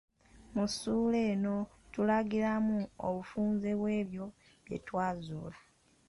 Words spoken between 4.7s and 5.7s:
twazuula.